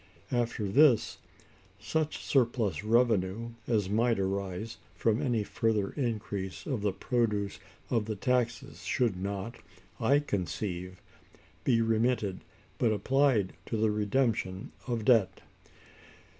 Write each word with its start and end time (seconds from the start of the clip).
After 0.31 0.67
this, 0.67 1.19
such 1.77 2.25
surplus 2.25 2.83
revenue 2.83 3.49
as 3.67 3.87
might 3.87 4.17
arise 4.17 4.77
from 4.95 5.21
any 5.21 5.43
further 5.43 5.91
increase 5.91 6.65
of 6.65 6.81
the 6.81 6.91
produce 6.91 7.59
of 7.91 8.05
the 8.05 8.15
taxes 8.15 8.83
should 8.83 9.15
not, 9.15 9.57
I 9.99 10.17
conceive, 10.17 10.99
be 11.63 11.81
remitted, 11.81 12.39
but 12.79 12.91
applied 12.91 13.53
to 13.67 13.77
the 13.77 13.91
redemption 13.91 14.71
of 14.87 15.05
debt. 15.05 15.41